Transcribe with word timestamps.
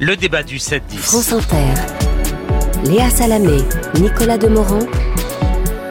Le 0.00 0.14
débat 0.14 0.44
du 0.44 0.58
7-10. 0.58 0.80
France 0.98 1.32
Inter. 1.32 1.56
Léa 2.84 3.10
Salamé, 3.10 3.58
Nicolas 4.00 4.38
Demorand. 4.38 4.86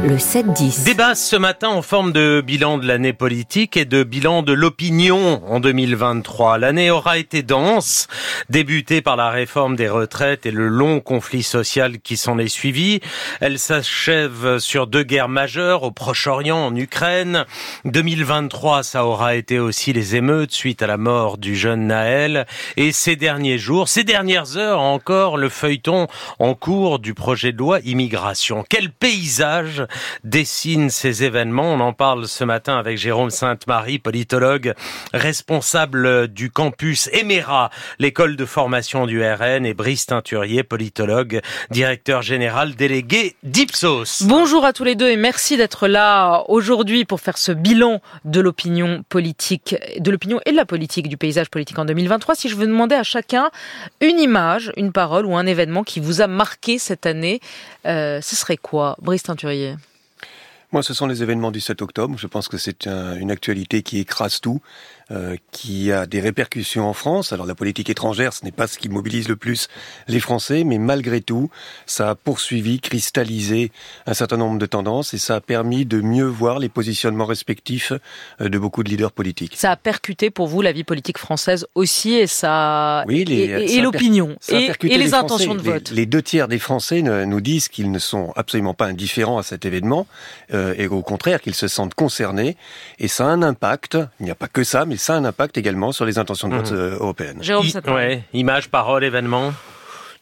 Le 0.03 0.17
7-10. 0.17 0.83
Débat 0.83 1.15
ce 1.15 1.35
matin 1.35 1.69
en 1.69 1.81
forme 1.81 2.11
de 2.11 2.43
bilan 2.45 2.77
de 2.77 2.85
l'année 2.85 3.13
politique 3.13 3.77
et 3.77 3.85
de 3.85 4.03
bilan 4.03 4.43
de 4.43 4.53
l'opinion 4.53 5.41
en 5.47 5.59
2023. 5.59 6.59
L'année 6.59 6.91
aura 6.91 7.17
été 7.17 7.41
dense, 7.41 8.07
débutée 8.49 9.01
par 9.01 9.15
la 9.15 9.31
réforme 9.31 9.75
des 9.75 9.89
retraites 9.89 10.45
et 10.45 10.51
le 10.51 10.67
long 10.67 10.99
conflit 10.99 11.41
social 11.41 11.99
qui 11.99 12.15
s'en 12.15 12.37
est 12.37 12.47
suivi. 12.47 12.99
Elle 13.41 13.57
s'achève 13.57 14.59
sur 14.59 14.85
deux 14.85 15.01
guerres 15.01 15.29
majeures 15.29 15.81
au 15.81 15.91
Proche-Orient, 15.91 16.67
en 16.67 16.75
Ukraine. 16.75 17.45
2023, 17.85 18.83
ça 18.83 19.03
aura 19.03 19.35
été 19.35 19.57
aussi 19.57 19.93
les 19.93 20.15
émeutes 20.15 20.51
suite 20.51 20.83
à 20.83 20.87
la 20.87 20.97
mort 20.97 21.39
du 21.39 21.55
jeune 21.55 21.87
Naël. 21.87 22.45
Et 22.75 22.91
ces 22.91 23.15
derniers 23.15 23.57
jours, 23.57 23.89
ces 23.89 24.03
dernières 24.03 24.57
heures 24.57 24.79
encore, 24.79 25.37
le 25.37 25.49
feuilleton 25.49 26.07
en 26.37 26.53
cours 26.53 26.99
du 26.99 27.15
projet 27.15 27.51
de 27.51 27.57
loi 27.57 27.79
immigration. 27.83 28.63
Quel 28.69 28.91
paysage 28.91 29.86
dessine 30.23 30.89
ces 30.89 31.23
événements. 31.23 31.73
On 31.73 31.79
en 31.79 31.93
parle 31.93 32.27
ce 32.27 32.43
matin 32.43 32.77
avec 32.77 32.97
Jérôme 32.97 33.29
Sainte-Marie, 33.29 33.99
politologue, 33.99 34.73
responsable 35.13 36.27
du 36.27 36.51
campus 36.51 37.09
Emera, 37.13 37.69
l'école 37.99 38.35
de 38.35 38.45
formation 38.45 39.05
du 39.05 39.23
RN, 39.23 39.65
et 39.65 39.73
Brice 39.73 40.07
Teinturier, 40.07 40.63
politologue, 40.63 41.41
directeur 41.71 42.21
général 42.21 42.75
délégué 42.75 43.35
d'Ipsos. 43.43 44.23
Bonjour 44.23 44.65
à 44.65 44.73
tous 44.73 44.83
les 44.83 44.95
deux 44.95 45.09
et 45.09 45.17
merci 45.17 45.57
d'être 45.57 45.87
là 45.87 46.43
aujourd'hui 46.47 47.05
pour 47.05 47.21
faire 47.21 47.37
ce 47.37 47.51
bilan 47.51 48.01
de 48.25 48.39
l'opinion 48.39 49.03
politique, 49.09 49.75
de 49.99 50.11
l'opinion 50.11 50.39
et 50.45 50.51
de 50.51 50.55
la 50.55 50.65
politique 50.65 51.07
du 51.07 51.17
paysage 51.17 51.49
politique 51.49 51.79
en 51.79 51.85
2023. 51.85 52.35
Si 52.35 52.49
je 52.49 52.55
veux 52.55 52.67
demander 52.67 52.95
à 52.95 53.03
chacun 53.03 53.49
une 54.01 54.19
image, 54.19 54.71
une 54.77 54.91
parole 54.91 55.25
ou 55.25 55.35
un 55.35 55.45
événement 55.45 55.83
qui 55.83 55.99
vous 55.99 56.21
a 56.21 56.27
marqué 56.27 56.77
cette 56.77 57.05
année, 57.05 57.39
euh, 57.85 58.21
ce 58.21 58.35
serait 58.35 58.57
quoi, 58.57 58.97
Brice 59.01 59.23
Teinturier? 59.23 59.76
Moi, 60.71 60.83
ce 60.83 60.93
sont 60.93 61.07
les 61.07 61.23
événements 61.23 61.51
du 61.51 61.61
7 61.61 61.81
octobre. 61.81 62.17
Je 62.17 62.27
pense 62.27 62.47
que 62.47 62.57
c'est 62.57 62.87
une 62.87 63.31
actualité 63.31 63.83
qui 63.83 63.99
écrase 63.99 64.41
tout. 64.41 64.61
Euh, 65.09 65.37
qui 65.53 65.89
a 65.93 66.05
des 66.05 66.19
répercussions 66.19 66.85
en 66.85 66.91
France. 66.91 67.31
Alors 67.31 67.45
la 67.45 67.55
politique 67.55 67.89
étrangère, 67.89 68.33
ce 68.33 68.43
n'est 68.43 68.51
pas 68.51 68.67
ce 68.67 68.77
qui 68.77 68.89
mobilise 68.89 69.29
le 69.29 69.37
plus 69.37 69.69
les 70.09 70.19
Français, 70.19 70.65
mais 70.65 70.79
malgré 70.79 71.21
tout, 71.21 71.49
ça 71.85 72.09
a 72.09 72.15
poursuivi, 72.15 72.81
cristallisé 72.81 73.71
un 74.05 74.13
certain 74.13 74.35
nombre 74.35 74.59
de 74.59 74.65
tendances 74.65 75.13
et 75.13 75.17
ça 75.17 75.35
a 75.35 75.39
permis 75.39 75.85
de 75.85 76.01
mieux 76.01 76.25
voir 76.25 76.59
les 76.59 76.67
positionnements 76.67 77.25
respectifs 77.25 77.93
euh, 78.41 78.49
de 78.49 78.59
beaucoup 78.59 78.83
de 78.83 78.89
leaders 78.89 79.13
politiques. 79.13 79.55
Ça 79.55 79.71
a 79.71 79.77
percuté 79.77 80.29
pour 80.29 80.47
vous 80.47 80.61
la 80.61 80.73
vie 80.73 80.83
politique 80.83 81.19
française 81.19 81.67
aussi 81.73 82.15
et 82.15 82.27
ça 82.27 83.05
oui, 83.07 83.21
et, 83.29 83.79
l'opinion 83.79 84.35
et, 84.49 84.73
les, 84.83 85.13
intentions 85.13 85.55
de 85.55 85.61
vote. 85.61 85.89
Les, 85.91 86.05
deux 86.05 86.21
tiers 86.21 86.49
des 86.49 86.59
Français 86.59 87.01
nous 87.01 87.39
disent 87.39 87.69
qu'ils 87.69 87.93
ne 87.93 87.99
sont 87.99 88.33
absolument 88.35 88.73
pas 88.73 88.87
indifférents 88.87 89.37
à 89.37 89.43
cet 89.43 89.63
événement 89.63 90.05
euh, 90.53 90.73
et 90.77 90.87
au 90.87 91.01
contraire 91.01 91.39
qu'ils 91.39 91.55
se 91.55 91.69
sentent 91.69 91.95
concernés 91.95 92.57
et 92.99 93.07
ça 93.07 93.23
a 93.23 93.29
un 93.29 93.41
impact. 93.41 93.97
Il 94.19 94.25
n'y 94.25 94.31
a 94.31 94.35
pas 94.35 94.49
que 94.49 94.65
ça, 94.65 94.83
mais 94.85 94.96
ça 94.97 95.15
a 95.15 95.17
un 95.17 95.25
impact 95.25 95.57
également 95.57 95.91
sur 95.91 96.05
les 96.05 96.17
intentions 96.17 96.47
de 96.47 96.55
vote 96.55 96.71
mmh. 96.71 96.75
euh, 96.75 96.97
européennes. 96.99 97.37
Jérôme, 97.41 97.65
ouais, 97.87 98.23
image, 98.33 98.69
parole, 98.69 99.03
événement. 99.03 99.53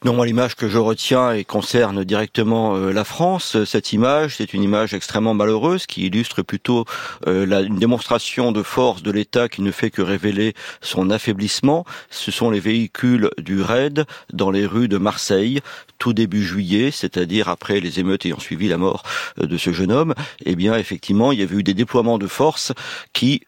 Non, 0.04 0.14
moi, 0.14 0.26
l'image 0.26 0.56
que 0.56 0.68
je 0.68 0.78
retiens 0.78 1.32
et 1.32 1.46
concerne 1.46 2.04
directement 2.04 2.76
euh, 2.76 2.92
la 2.92 3.06
France, 3.06 3.64
cette 3.64 3.94
image, 3.94 4.36
c'est 4.38 4.54
une 4.54 4.62
image 4.62 4.94
extrêmement 4.94 5.34
malheureuse 5.34 5.88
qui 5.88 6.06
illustre 6.06 6.42
plutôt 6.42 6.86
euh, 7.28 7.46
la, 7.46 7.62
une 7.62 7.80
démonstration 7.80 8.52
de 8.52 8.62
force 8.62 9.02
de 9.04 9.12
l'État 9.12 9.48
qui 9.48 9.62
ne 9.62 9.72
fait 9.72 9.90
que 9.90 10.02
révéler 10.02 10.54
son 10.82 11.10
affaiblissement. 11.10 11.86
Ce 12.10 12.30
sont 12.30 12.52
les 12.52 12.60
véhicules 12.60 13.32
du 13.38 13.62
RAID 13.62 14.06
dans 14.34 14.52
les 14.52 14.66
rues 14.66 14.90
de 14.90 14.98
Marseille, 14.98 15.62
tout 15.98 16.14
début 16.14 16.44
juillet, 16.44 16.92
c'est-à-dire 16.92 17.48
après 17.48 17.80
les 17.80 18.00
émeutes 18.00 18.26
ayant 18.26 18.40
suivi 18.40 18.68
la 18.68 18.78
mort 18.78 19.04
euh, 19.40 19.48
de 19.48 19.58
ce 19.58 19.72
jeune 19.72 19.94
homme. 19.94 20.14
Eh 20.46 20.56
bien, 20.56 20.76
effectivement, 20.76 21.32
il 21.32 21.40
y 21.40 21.44
avait 21.44 21.56
eu 21.56 21.64
des 21.64 21.74
déploiements 21.74 22.18
de 22.18 22.28
force 22.28 22.74
qui 23.14 23.42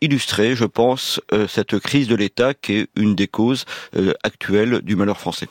illustraient, 0.00 0.54
je 0.54 0.64
pense, 0.64 1.20
cette 1.48 1.78
crise 1.78 2.08
de 2.08 2.14
l'État 2.14 2.54
qui 2.54 2.74
est 2.74 2.88
une 2.96 3.14
des 3.14 3.26
causes 3.26 3.64
actuelles 4.22 4.80
du 4.82 4.96
malheur 4.96 5.18
français. 5.18 5.48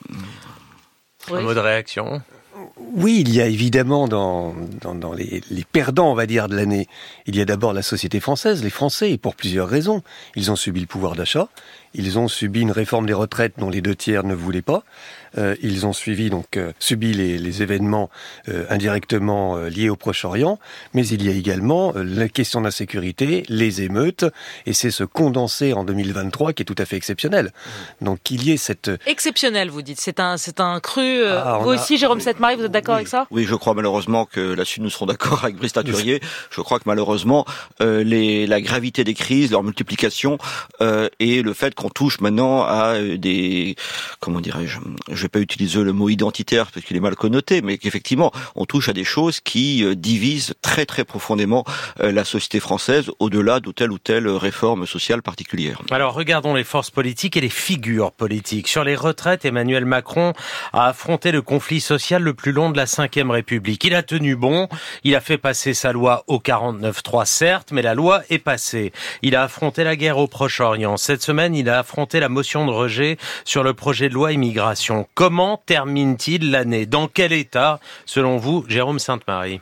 Un 1.32 1.42
mot 1.42 1.54
de 1.54 1.60
réaction 1.60 2.22
oui, 2.96 3.22
il 3.22 3.34
y 3.34 3.42
a 3.42 3.46
évidemment 3.46 4.08
dans, 4.08 4.56
dans, 4.82 5.14
les, 5.14 5.42
les, 5.52 5.64
perdants, 5.64 6.12
on 6.12 6.16
va 6.16 6.26
dire, 6.26 6.48
de 6.48 6.56
l'année, 6.56 6.88
il 7.28 7.36
y 7.36 7.42
a 7.42 7.46
d'abord 7.46 7.72
la 7.74 7.84
société 7.84 8.20
française, 8.20 8.64
les 8.64 8.70
Français, 8.72 9.12
et 9.12 9.18
pour 9.18 9.36
plusieurs 9.36 9.68
raisons. 9.68 10.02
Ils 10.36 10.52
ont 10.52 10.56
subi 10.56 10.80
le 10.82 10.88
pouvoir 10.88 11.16
d'achat, 11.16 11.50
ils 11.97 12.18
ont 12.18 12.28
subi 12.28 12.62
une 12.62 12.72
réforme 12.72 13.06
des 13.06 13.13
retraites 13.13 13.53
dont 13.58 13.69
les 13.69 13.81
deux 13.81 13.96
tiers 13.96 14.24
ne 14.24 14.34
voulaient 14.34 14.62
pas, 14.62 14.84
euh, 15.38 15.56
ils 15.62 15.85
ont 15.85 15.94
suivi 15.94 16.30
donc 16.30 16.58
euh, 16.58 16.72
subi 16.80 17.13
les, 17.13 17.38
les 17.38 17.62
événements 17.62 18.09
euh, 18.50 18.66
indirectement 18.69 19.58
liés 19.58 19.90
au 19.90 19.96
Proche-Orient, 19.96 20.59
mais 20.94 21.07
il 21.07 21.25
y 21.25 21.30
a 21.30 21.34
également 21.34 21.94
la 21.96 22.28
question 22.30 22.59
de 22.59 22.66
la 22.66 22.72
sécurité, 22.72 23.44
les 23.50 23.81
émeutes, 23.81 24.25
et 24.66 24.74
c'est 24.74 24.91
ce 24.91 25.03
condensé 25.03 25.74
en 25.74 25.84
2023 25.84 26.53
qui 26.53 26.63
est 26.63 26.66
tout 26.66 26.75
à 26.78 26.86
fait 26.86 26.96
exceptionnel. 26.96 27.52
Donc 28.02 28.19
qu'il 28.24 28.44
y 28.44 28.52
ait 28.52 28.57
cette 28.57 28.91
exceptionnel, 29.06 29.69
vous 29.69 29.81
dites, 29.81 30.00
c'est 30.00 30.19
un 30.19 30.38
c'est 30.38 30.59
un 30.59 30.80
cru. 30.80 31.24
Ah, 31.25 31.59
vous 31.62 31.69
aussi, 31.69 31.97
Jérôme 31.97 32.19
Sept-Marie, 32.19 32.56
vous 32.56 32.66
êtes 32.66 32.72
d'accord 32.72 32.96
avec 32.96 33.07
ça? 33.07 33.28
Oui, 33.31 33.46
je 33.47 33.56
crois 33.56 33.74
malheureusement 33.74 34.25
que 34.25 34.40
là-dessus 34.40 34.81
nous 34.81 34.90
serons 34.90 35.06
d'accord 35.06 35.44
avec 35.44 35.57
Brice 35.57 35.74
Taturier. 35.74 36.22
Je 36.50 36.62
crois 36.62 36.80
que 36.80 36.86
malheureusement 36.86 37.46
les, 37.80 38.47
la 38.47 38.62
gravité 38.62 39.03
des 39.03 39.13
crises, 39.13 39.52
leur 39.52 39.63
multiplication 39.63 40.38
et 41.19 41.41
le 41.41 41.53
fait 41.53 41.75
qu'on 41.75 41.87
touche 41.90 42.20
maintenant 42.22 42.64
à 42.64 43.00
des 43.00 43.75
comment 44.20 44.40
dirais-je 44.40 44.80
je 45.12 45.22
vais 45.22 45.30
pas 45.30 45.40
utiliser 45.40 45.84
le 45.84 45.94
mot 45.94 46.09
identitaire 46.09 46.68
parce 46.72 46.86
qu'il 46.86 46.98
est 46.98 47.02
mal 47.02 47.16
connoté, 47.16 47.62
mais 47.62 47.78
qu'effectivement, 47.78 48.31
on 48.56 48.66
touche 48.66 48.90
à 48.90 48.94
des 48.94 49.03
choses 49.03 49.40
qui 49.40 49.84
euh, 49.84 49.96
divisent 49.96 50.53
très 50.62 50.86
très 50.86 51.06
profondément 51.06 51.64
euh, 52.00 52.12
la 52.12 52.24
société 52.24 52.59
française 52.59 53.09
au-delà 53.20 53.59
de 53.59 53.72
telle 53.72 53.92
ou 53.92 53.98
telle 53.98 54.28
réforme 54.28 54.86
sociale 54.86 55.22
particulière. 55.22 55.81
Alors 55.92 56.14
regardons 56.14 56.53
les 56.53 56.64
forces 56.64 56.92
politiques 56.92 57.38
et 57.38 57.42
les 57.42 57.50
figures 57.50 58.12
politiques. 58.12 58.68
Sur 58.68 58.84
les 58.84 58.96
retraites, 58.96 59.46
Emmanuel 59.46 59.86
Macron 59.86 60.34
a 60.74 60.88
affronté 60.88 61.31
le 61.31 61.42
conflit 61.42 61.81
social 61.81 62.22
le 62.22 62.34
plus 62.34 62.52
long 62.52 62.69
de 62.69 62.78
la 62.78 62.86
Ve 62.86 63.30
République. 63.30 63.84
Il 63.84 63.96
a 63.96 64.04
tenu 64.04 64.36
bon, 64.36 64.68
il 65.04 65.16
a 65.16 65.22
fait 65.22 65.38
passer 65.38 65.74
sa 65.74 65.92
loi 65.92 66.24
au 66.28 66.40
49-3 66.40 67.25
certes, 67.25 67.69
mais 67.72 67.81
la 67.81 67.96
loi 67.96 68.22
est 68.30 68.40
passée. 68.40 68.92
Il 69.22 69.36
a 69.36 69.44
affronté 69.44 69.84
la 69.84 69.96
guerre 69.96 70.18
au 70.18 70.28
Proche-Orient. 70.28 70.98
Cette 70.98 71.22
semaine, 71.22 71.56
il 71.56 71.67
a 71.70 71.80
affronté 71.80 72.20
la 72.20 72.30
motion 72.30 72.66
de 72.66 72.72
rejet 72.72 73.18
sur 73.46 73.64
le 73.64 73.74
projet 73.74 74.10
de 74.10 74.14
loi 74.14 74.32
immigration. 74.32 75.08
Comment 75.14 75.62
termine-t-il 75.66 76.52
l'année? 76.52 76.86
Dans 76.86 77.08
quel 77.08 77.34
état, 77.34 77.80
selon 78.06 78.38
vous, 78.38 78.66
Jérôme 78.68 79.00
Sainte-Marie? 79.00 79.62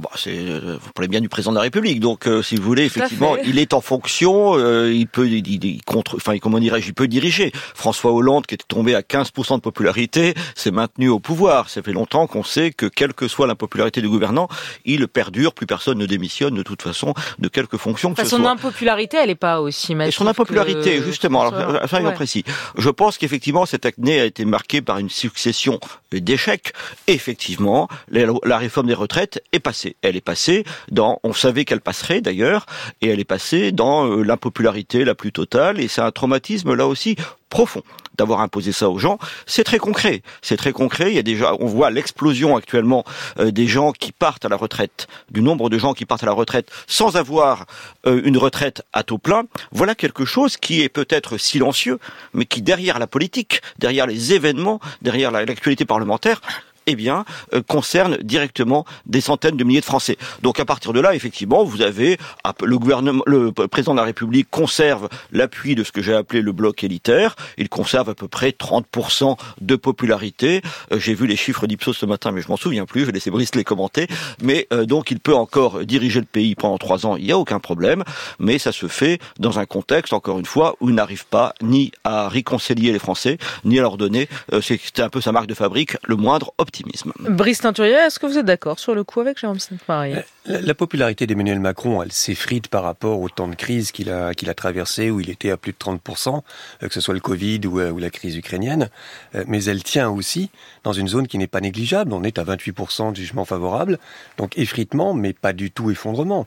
Bah, 0.00 0.10
c'est, 0.16 0.36
euh, 0.36 0.78
vous 0.80 0.92
parlez 0.92 1.08
bien 1.08 1.20
du 1.20 1.28
président 1.28 1.52
de 1.52 1.56
la 1.56 1.62
République, 1.62 2.00
donc 2.00 2.26
euh, 2.26 2.42
si 2.42 2.56
vous 2.56 2.62
voulez, 2.62 2.84
effectivement, 2.84 3.36
il 3.36 3.58
est 3.58 3.74
en 3.74 3.80
fonction, 3.80 4.56
euh, 4.56 4.92
il 4.92 5.06
peut, 5.06 5.28
il, 5.28 5.80
contre, 5.84 6.16
enfin, 6.16 6.38
comment 6.38 6.58
dirais-je, 6.58 6.88
il 6.88 6.94
peut 6.94 7.08
diriger. 7.08 7.52
François 7.74 8.12
Hollande, 8.12 8.46
qui 8.46 8.54
était 8.54 8.64
tombé 8.66 8.94
à 8.94 9.00
15% 9.00 9.56
de 9.56 9.60
popularité, 9.60 10.34
s'est 10.54 10.70
maintenu 10.70 11.08
au 11.08 11.20
pouvoir. 11.20 11.68
Ça 11.68 11.82
fait 11.82 11.92
longtemps 11.92 12.26
qu'on 12.26 12.44
sait 12.44 12.70
que, 12.70 12.86
quelle 12.86 13.12
que 13.12 13.28
soit 13.28 13.46
l'impopularité 13.46 14.00
du 14.00 14.08
gouvernant, 14.08 14.48
il 14.84 15.08
perdure. 15.08 15.54
Plus 15.54 15.66
personne 15.66 15.98
ne 15.98 16.06
démissionne 16.06 16.54
de 16.54 16.62
toute 16.62 16.82
façon 16.82 17.14
de 17.38 17.48
quelque 17.48 17.76
fonction 17.76 18.14
que 18.14 18.22
ce 18.24 18.28
son 18.28 18.46
impopularité, 18.46 19.18
elle 19.22 19.30
est 19.30 19.34
pas 19.34 19.60
aussi 19.60 19.94
massive. 19.94 20.08
Et 20.08 20.12
son 20.12 20.26
impopularité, 20.26 21.02
justement. 21.02 21.42
Alors, 21.42 21.88
soyons 21.88 22.12
précis. 22.12 22.44
Je 22.78 22.90
pense 22.90 23.18
qu'effectivement, 23.18 23.66
cette 23.66 23.86
année 23.86 24.20
a 24.20 24.24
été 24.24 24.44
marquée 24.44 24.80
par 24.80 24.98
une 24.98 25.10
succession 25.10 25.78
d'échecs. 26.12 26.72
Effectivement, 27.06 27.88
la 28.10 28.58
réforme 28.58 28.86
des 28.86 28.94
retraites 28.94 29.42
est 29.52 29.60
passée 29.60 29.81
elle 30.02 30.16
est 30.16 30.20
passée 30.20 30.64
dans, 30.90 31.18
on 31.22 31.32
savait 31.32 31.64
qu'elle 31.64 31.80
passerait 31.80 32.20
d'ailleurs, 32.20 32.66
et 33.00 33.08
elle 33.08 33.20
est 33.20 33.24
passée 33.24 33.72
dans 33.72 34.06
euh, 34.06 34.22
l'impopularité 34.22 35.04
la 35.04 35.14
plus 35.14 35.32
totale, 35.32 35.80
et 35.80 35.88
c'est 35.88 36.00
un 36.00 36.10
traumatisme 36.10 36.74
là 36.74 36.86
aussi 36.86 37.16
profond 37.48 37.82
d'avoir 38.16 38.40
imposé 38.40 38.72
ça 38.72 38.88
aux 38.88 38.98
gens. 38.98 39.18
C'est 39.46 39.64
très 39.64 39.78
concret. 39.78 40.22
C'est 40.40 40.56
très 40.56 40.72
concret. 40.72 41.10
Il 41.10 41.16
y 41.16 41.18
a 41.18 41.22
déjà, 41.22 41.54
on 41.60 41.66
voit 41.66 41.90
l'explosion 41.90 42.56
actuellement 42.56 43.04
euh, 43.38 43.50
des 43.50 43.66
gens 43.66 43.92
qui 43.92 44.12
partent 44.12 44.44
à 44.44 44.48
la 44.48 44.56
retraite, 44.56 45.06
du 45.30 45.42
nombre 45.42 45.68
de 45.70 45.78
gens 45.78 45.94
qui 45.94 46.06
partent 46.06 46.22
à 46.22 46.26
la 46.26 46.32
retraite 46.32 46.70
sans 46.86 47.16
avoir 47.16 47.66
euh, 48.06 48.22
une 48.24 48.38
retraite 48.38 48.82
à 48.92 49.02
taux 49.02 49.18
plein. 49.18 49.44
Voilà 49.70 49.94
quelque 49.94 50.24
chose 50.24 50.56
qui 50.56 50.82
est 50.82 50.88
peut-être 50.88 51.36
silencieux, 51.36 51.98
mais 52.32 52.46
qui 52.46 52.62
derrière 52.62 52.98
la 52.98 53.06
politique, 53.06 53.60
derrière 53.78 54.06
les 54.06 54.32
événements, 54.32 54.80
derrière 55.02 55.30
l'actualité 55.30 55.84
parlementaire, 55.84 56.40
eh 56.86 56.96
bien, 56.96 57.24
euh, 57.54 57.62
concerne 57.66 58.16
directement 58.22 58.84
des 59.06 59.20
centaines 59.20 59.56
de 59.56 59.64
milliers 59.64 59.80
de 59.80 59.84
Français. 59.84 60.16
Donc 60.42 60.60
à 60.60 60.64
partir 60.64 60.92
de 60.92 61.00
là, 61.00 61.14
effectivement, 61.14 61.64
vous 61.64 61.82
avez 61.82 62.18
le 62.64 62.78
gouvernement, 62.78 63.22
le 63.26 63.52
président 63.52 63.92
de 63.92 63.98
la 63.98 64.04
République 64.04 64.48
conserve 64.50 65.08
l'appui 65.32 65.74
de 65.74 65.84
ce 65.84 65.92
que 65.92 66.02
j'ai 66.02 66.14
appelé 66.14 66.42
le 66.42 66.52
bloc 66.52 66.84
élitaire. 66.84 67.36
Il 67.58 67.68
conserve 67.68 68.08
à 68.10 68.14
peu 68.14 68.28
près 68.28 68.50
30% 68.50 69.36
de 69.60 69.76
popularité. 69.76 70.62
Euh, 70.92 70.98
j'ai 70.98 71.14
vu 71.14 71.26
les 71.26 71.36
chiffres 71.36 71.66
d'Ipsos 71.66 71.96
ce 71.96 72.06
matin, 72.06 72.32
mais 72.32 72.42
je 72.42 72.48
m'en 72.48 72.56
souviens 72.56 72.86
plus. 72.86 73.00
Je 73.02 73.06
vais 73.06 73.12
laisser 73.12 73.30
Brice 73.30 73.54
les 73.54 73.64
commenter. 73.64 74.06
Mais 74.42 74.66
euh, 74.72 74.84
donc 74.84 75.10
il 75.10 75.20
peut 75.20 75.34
encore 75.34 75.84
diriger 75.84 76.20
le 76.20 76.26
pays 76.26 76.54
pendant 76.54 76.78
trois 76.78 77.06
ans. 77.06 77.16
Il 77.16 77.24
n'y 77.24 77.32
a 77.32 77.38
aucun 77.38 77.60
problème. 77.60 78.04
Mais 78.38 78.58
ça 78.58 78.72
se 78.72 78.88
fait 78.88 79.20
dans 79.38 79.58
un 79.58 79.66
contexte, 79.66 80.12
encore 80.12 80.38
une 80.38 80.46
fois, 80.46 80.76
où 80.80 80.88
il 80.88 80.94
n'arrive 80.94 81.26
pas 81.26 81.54
ni 81.62 81.92
à 82.04 82.28
réconcilier 82.28 82.92
les 82.92 82.98
Français, 82.98 83.38
ni 83.64 83.78
à 83.78 83.82
leur 83.82 83.96
donner, 83.96 84.28
c'est 84.60 85.00
un 85.00 85.08
peu 85.08 85.20
sa 85.20 85.32
marque 85.32 85.46
de 85.46 85.54
fabrique, 85.54 85.96
le 86.04 86.16
moindre 86.16 86.52
optimisme. 86.58 86.71
Brice 87.18 87.60
Teinturier, 87.60 87.94
est-ce 87.94 88.18
que 88.18 88.26
vous 88.26 88.38
êtes 88.38 88.46
d'accord 88.46 88.78
sur 88.78 88.94
le 88.94 89.04
coup 89.04 89.20
avec 89.20 89.38
Jérôme 89.38 89.58
Sainte-Marie? 89.58 90.14
La, 90.46 90.74
popularité 90.74 91.26
d'Emmanuel 91.26 91.60
Macron, 91.60 92.02
elle 92.02 92.12
s'effrite 92.12 92.68
par 92.68 92.82
rapport 92.82 93.20
au 93.20 93.28
temps 93.28 93.46
de 93.46 93.54
crise 93.54 93.92
qu'il 93.92 94.10
a, 94.10 94.34
qu'il 94.34 94.50
a 94.50 94.54
traversé, 94.54 95.10
où 95.10 95.20
il 95.20 95.30
était 95.30 95.50
à 95.50 95.56
plus 95.56 95.72
de 95.72 95.78
30%, 95.78 96.42
euh, 96.82 96.88
que 96.88 96.92
ce 96.94 97.00
soit 97.00 97.14
le 97.14 97.20
Covid 97.20 97.60
ou, 97.66 97.78
euh, 97.78 97.90
ou 97.90 97.98
la 97.98 98.10
crise 98.10 98.36
ukrainienne. 98.36 98.90
Euh, 99.34 99.44
mais 99.46 99.64
elle 99.64 99.82
tient 99.82 100.10
aussi 100.10 100.50
dans 100.82 100.92
une 100.92 101.08
zone 101.08 101.28
qui 101.28 101.38
n'est 101.38 101.46
pas 101.46 101.60
négligeable. 101.60 102.12
On 102.12 102.24
est 102.24 102.38
à 102.38 102.44
28% 102.44 103.12
de 103.12 103.16
jugement 103.16 103.44
favorable. 103.44 103.98
Donc 104.38 104.58
effritement, 104.58 105.14
mais 105.14 105.32
pas 105.32 105.52
du 105.52 105.70
tout 105.70 105.90
effondrement. 105.90 106.46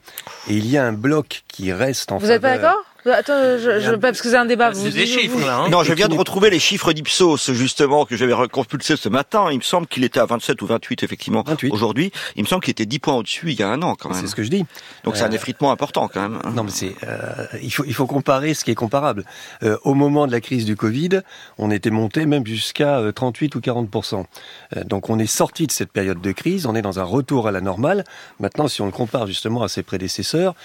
Et 0.49 0.55
il 0.57 0.67
y 0.69 0.77
a 0.77 0.85
un 0.85 0.93
bloc 0.93 1.43
qui 1.47 1.71
reste 1.71 2.11
en 2.11 2.17
Vous 2.17 2.27
n'êtes 2.27 2.41
pas 2.41 2.57
d'accord? 2.57 2.83
Attends, 3.05 3.57
je, 3.57 3.79
je, 3.79 3.91
parce 3.95 4.21
que 4.21 4.29
c'est 4.29 4.37
un 4.37 4.45
débat. 4.45 4.73
C'est 4.73 4.91
des 4.91 5.05
chiffres, 5.05 5.39
là. 5.45 5.57
Hein. 5.59 5.69
Non, 5.69 5.83
je 5.83 5.93
viens 5.93 6.07
de 6.07 6.15
retrouver 6.15 6.49
les 6.49 6.59
chiffres 6.59 6.93
d'Ipsos, 6.93 7.51
justement, 7.51 8.05
que 8.05 8.15
j'avais 8.15 8.33
recompulsé 8.33 8.95
ce 8.95 9.09
matin. 9.09 9.47
Il 9.51 9.57
me 9.57 9.63
semble 9.63 9.87
qu'il 9.87 10.03
était 10.03 10.19
à 10.19 10.25
27 10.25 10.61
ou 10.61 10.65
28, 10.65 11.03
effectivement. 11.03 11.43
28. 11.45 11.71
Aujourd'hui, 11.71 12.11
il 12.35 12.43
me 12.43 12.47
semble 12.47 12.63
qu'il 12.63 12.71
était 12.71 12.85
10 12.85 12.99
points 12.99 13.13
au-dessus 13.15 13.51
il 13.51 13.59
y 13.59 13.63
a 13.63 13.69
un 13.69 13.81
an, 13.81 13.95
quand 13.95 14.09
même. 14.09 14.19
C'est 14.19 14.27
ce 14.27 14.35
que 14.35 14.43
je 14.43 14.49
dis. 14.49 14.65
Donc 15.03 15.17
c'est 15.17 15.23
un 15.23 15.31
euh, 15.31 15.35
effritement 15.35 15.71
important, 15.71 16.07
quand 16.07 16.21
même. 16.21 16.39
Non, 16.53 16.63
mais 16.63 16.71
c'est, 16.71 16.95
euh, 17.03 17.45
il 17.61 17.71
faut, 17.71 17.83
il 17.85 17.93
faut 17.93 18.07
comparer 18.07 18.53
ce 18.53 18.63
qui 18.63 18.71
est 18.71 18.75
comparable. 18.75 19.25
Euh, 19.63 19.77
au 19.83 19.93
moment 19.93 20.27
de 20.27 20.31
la 20.31 20.41
crise 20.41 20.65
du 20.65 20.75
Covid, 20.75 21.21
on 21.57 21.71
était 21.71 21.89
monté 21.89 22.25
même 22.25 22.45
jusqu'à 22.45 23.01
38 23.13 23.55
euh, 23.55 23.57
ou 23.57 23.61
40 23.61 23.89
euh, 23.95 24.83
Donc 24.85 25.09
on 25.09 25.19
est 25.19 25.25
sorti 25.25 25.67
de 25.67 25.71
cette 25.71 25.91
période 25.91 26.21
de 26.21 26.31
crise, 26.31 26.65
on 26.65 26.75
est 26.75 26.81
dans 26.81 26.99
un 26.99 27.03
retour 27.03 27.47
à 27.47 27.51
la 27.51 27.61
normale. 27.61 28.03
Maintenant, 28.39 28.67
si 28.67 28.81
on 28.81 28.85
le 28.85 28.91
compare 28.91 29.27
justement 29.27 29.63
à 29.63 29.67
ses 29.67 29.83
prédécesseurs, 29.83 30.55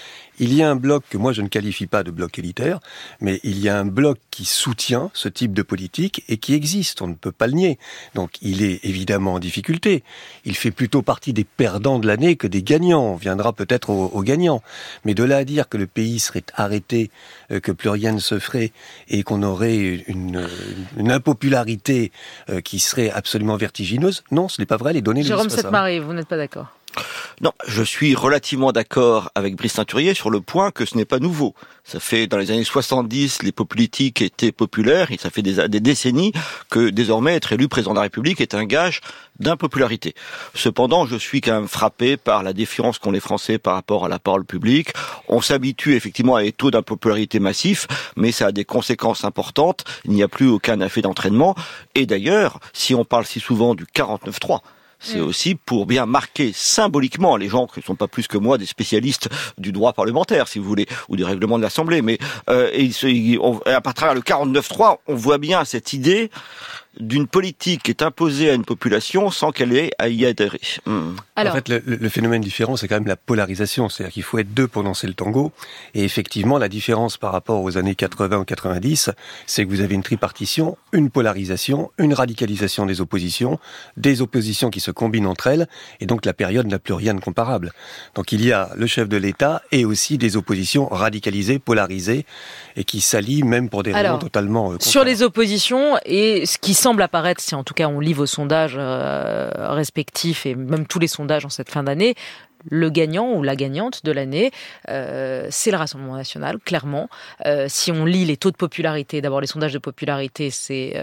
il 0.41 0.55
y 0.55 0.63
a 0.63 0.69
un 0.69 0.75
bloc 0.75 1.03
que 1.07 1.17
moi 1.17 1.33
je 1.33 1.43
ne 1.43 1.47
qualifie 1.47 1.85
pas 1.85 2.03
de 2.03 2.09
bloc 2.09 2.39
élitaire, 2.39 2.79
mais 3.21 3.39
il 3.43 3.59
y 3.59 3.69
a 3.69 3.77
un 3.77 3.85
bloc 3.85 4.17
qui 4.31 4.43
soutient 4.43 5.11
ce 5.13 5.29
type 5.29 5.53
de 5.53 5.61
politique 5.61 6.23
et 6.27 6.37
qui 6.37 6.55
existe, 6.55 7.03
on 7.03 7.07
ne 7.07 7.13
peut 7.13 7.31
pas 7.31 7.45
le 7.45 7.53
nier. 7.53 7.79
Donc 8.15 8.31
il 8.41 8.63
est 8.63 8.83
évidemment 8.83 9.35
en 9.35 9.39
difficulté. 9.39 10.03
Il 10.43 10.55
fait 10.55 10.71
plutôt 10.71 11.03
partie 11.03 11.31
des 11.31 11.43
perdants 11.43 11.99
de 11.99 12.07
l'année 12.07 12.37
que 12.37 12.47
des 12.47 12.63
gagnants. 12.63 13.03
On 13.03 13.15
viendra 13.15 13.53
peut-être 13.53 13.91
aux, 13.91 14.23
gagnants. 14.23 14.63
Mais 15.05 15.13
de 15.13 15.23
là 15.23 15.37
à 15.37 15.43
dire 15.43 15.69
que 15.69 15.77
le 15.77 15.85
pays 15.85 16.19
serait 16.19 16.43
arrêté, 16.55 17.11
euh, 17.51 17.59
que 17.59 17.71
plus 17.71 17.89
rien 17.89 18.11
ne 18.11 18.19
se 18.19 18.39
ferait 18.39 18.71
et 19.09 19.21
qu'on 19.21 19.43
aurait 19.43 20.03
une, 20.07 20.47
impopularité 20.97 22.11
euh, 22.49 22.61
qui 22.61 22.79
serait 22.79 23.11
absolument 23.11 23.57
vertigineuse, 23.57 24.23
non, 24.31 24.49
ce 24.49 24.59
n'est 24.59 24.65
pas 24.65 24.77
vrai. 24.77 24.93
Les 24.93 25.03
données 25.03 25.21
Jérôme 25.21 25.49
Cette-Marie, 25.49 25.99
vous 25.99 26.13
n'êtes 26.13 26.27
pas 26.27 26.37
d'accord 26.37 26.67
non, 27.41 27.53
je 27.67 27.81
suis 27.81 28.13
relativement 28.13 28.71
d'accord 28.71 29.31
avec 29.33 29.55
Brice 29.55 29.73
Teinturier 29.73 30.13
sur 30.13 30.29
le 30.29 30.41
point 30.41 30.71
que 30.71 30.85
ce 30.85 30.95
n'est 30.95 31.05
pas 31.05 31.19
nouveau. 31.19 31.55
Ça 31.83 31.99
fait 31.99 32.27
dans 32.27 32.37
les 32.37 32.51
années 32.51 32.63
70, 32.63 33.41
les 33.41 33.51
politiques 33.51 34.21
étaient 34.21 34.51
populaires, 34.51 35.11
et 35.11 35.17
ça 35.17 35.29
fait 35.31 35.41
des, 35.41 35.67
des, 35.67 35.79
décennies 35.79 36.33
que 36.69 36.89
désormais 36.89 37.35
être 37.35 37.53
élu 37.53 37.67
président 37.67 37.91
de 37.91 37.95
la 37.95 38.03
République 38.03 38.41
est 38.41 38.53
un 38.53 38.65
gage 38.65 39.01
d'impopularité. 39.39 40.13
Cependant, 40.53 41.07
je 41.07 41.15
suis 41.15 41.41
quand 41.41 41.53
même 41.53 41.67
frappé 41.67 42.15
par 42.17 42.43
la 42.43 42.53
défiance 42.53 42.99
qu'ont 42.99 43.11
les 43.11 43.19
Français 43.19 43.57
par 43.57 43.73
rapport 43.73 44.05
à 44.05 44.09
la 44.09 44.19
parole 44.19 44.45
publique. 44.45 44.89
On 45.27 45.41
s'habitue 45.41 45.95
effectivement 45.95 46.35
à 46.35 46.43
des 46.43 46.51
taux 46.51 46.69
d'impopularité 46.69 47.39
massifs, 47.39 47.87
mais 48.15 48.31
ça 48.31 48.47
a 48.47 48.51
des 48.51 48.65
conséquences 48.65 49.23
importantes. 49.23 49.83
Il 50.05 50.11
n'y 50.11 50.21
a 50.21 50.27
plus 50.27 50.47
aucun 50.47 50.79
effet 50.81 51.01
d'entraînement. 51.01 51.55
Et 51.95 52.05
d'ailleurs, 52.05 52.59
si 52.73 52.93
on 52.93 53.03
parle 53.03 53.25
si 53.25 53.39
souvent 53.39 53.73
du 53.73 53.85
49-3, 53.85 54.59
c'est 55.01 55.19
mm. 55.19 55.23
aussi 55.23 55.55
pour 55.55 55.85
bien 55.85 56.05
marquer 56.05 56.51
symboliquement 56.53 57.35
les 57.35 57.49
gens 57.49 57.67
qui 57.67 57.79
ne 57.79 57.85
sont 57.85 57.95
pas 57.95 58.07
plus 58.07 58.27
que 58.27 58.37
moi 58.37 58.57
des 58.57 58.65
spécialistes 58.65 59.29
du 59.57 59.71
droit 59.71 59.93
parlementaire, 59.93 60.47
si 60.47 60.59
vous 60.59 60.65
voulez, 60.65 60.87
ou 61.09 61.15
du 61.15 61.23
règlement 61.23 61.57
de 61.57 61.63
l'Assemblée. 61.63 62.01
Mais 62.01 62.19
euh, 62.49 62.69
et, 62.73 63.37
on, 63.39 63.59
à 63.65 63.81
travers 63.93 64.15
le 64.15 64.21
49.3, 64.21 64.99
on 65.07 65.15
voit 65.15 65.37
bien 65.37 65.65
cette 65.65 65.93
idée 65.93 66.29
d'une 66.99 67.27
politique 67.27 67.83
qui 67.83 67.91
est 67.91 68.01
imposée 68.01 68.49
à 68.49 68.53
une 68.53 68.65
population 68.65 69.31
sans 69.31 69.51
qu'elle 69.51 69.75
ait 69.75 69.91
à 69.97 70.09
y 70.09 70.25
adhérer. 70.25 70.59
Hmm. 70.85 71.15
En 71.37 71.51
fait, 71.51 71.69
le, 71.69 72.09
phénomène 72.09 72.41
différent, 72.41 72.75
c'est 72.75 72.87
quand 72.87 72.95
même 72.95 73.07
la 73.07 73.15
polarisation. 73.15 73.89
C'est-à-dire 73.89 74.13
qu'il 74.13 74.23
faut 74.23 74.37
être 74.39 74.53
deux 74.53 74.67
pour 74.67 74.83
danser 74.83 75.07
le 75.07 75.13
tango. 75.13 75.51
Et 75.93 76.03
effectivement, 76.03 76.57
la 76.57 76.69
différence 76.69 77.17
par 77.17 77.31
rapport 77.31 77.63
aux 77.63 77.77
années 77.77 77.95
80 77.95 78.39
ou 78.39 78.43
90, 78.43 79.09
c'est 79.47 79.65
que 79.65 79.69
vous 79.69 79.81
avez 79.81 79.95
une 79.95 80.03
tripartition, 80.03 80.77
une 80.91 81.09
polarisation, 81.09 81.91
une 81.97 82.13
radicalisation 82.13 82.85
des 82.85 83.01
oppositions, 83.01 83.59
des 83.97 84.21
oppositions 84.21 84.69
qui 84.69 84.81
se 84.81 84.91
combinent 84.91 85.27
entre 85.27 85.47
elles, 85.47 85.67
et 85.99 86.05
donc 86.05 86.25
la 86.25 86.33
période 86.33 86.67
n'a 86.67 86.79
plus 86.79 86.93
rien 86.93 87.13
de 87.13 87.21
comparable. 87.21 87.71
Donc 88.15 88.31
il 88.31 88.45
y 88.45 88.51
a 88.51 88.69
le 88.75 88.85
chef 88.85 89.07
de 89.07 89.17
l'État 89.17 89.61
et 89.71 89.85
aussi 89.85 90.17
des 90.17 90.35
oppositions 90.35 90.87
radicalisées, 90.87 91.59
polarisées, 91.59 92.25
et 92.75 92.83
qui 92.83 93.01
s'allient 93.01 93.43
même 93.43 93.69
pour 93.69 93.83
des 93.83 93.93
raisons 93.93 94.19
totalement... 94.19 94.73
Euh, 94.73 94.77
sur 94.79 95.03
les 95.03 95.23
oppositions, 95.23 95.97
et 96.05 96.45
ce 96.45 96.57
qui 96.57 96.73
semble 96.81 97.03
apparaître, 97.03 97.41
si 97.41 97.53
en 97.53 97.63
tout 97.63 97.75
cas 97.75 97.87
on 97.87 97.99
lit 97.99 98.13
vos 98.13 98.25
sondages 98.25 98.75
euh, 98.75 99.51
respectifs 99.55 100.47
et 100.47 100.55
même 100.55 100.87
tous 100.87 100.97
les 100.97 101.07
sondages 101.07 101.45
en 101.45 101.49
cette 101.49 101.69
fin 101.69 101.83
d'année, 101.83 102.15
le 102.69 102.89
gagnant 102.89 103.33
ou 103.33 103.43
la 103.43 103.55
gagnante 103.55 104.03
de 104.03 104.11
l'année, 104.11 104.51
euh, 104.89 105.47
c'est 105.51 105.69
le 105.69 105.77
Rassemblement 105.77 106.15
national, 106.15 106.57
clairement. 106.59 107.07
Euh, 107.45 107.67
si 107.69 107.91
on 107.91 108.03
lit 108.05 108.25
les 108.25 108.35
taux 108.35 108.49
de 108.49 108.57
popularité, 108.57 109.21
d'abord 109.21 109.41
les 109.41 109.47
sondages 109.47 109.73
de 109.73 109.79
popularité, 109.79 110.49
c'est 110.49 110.95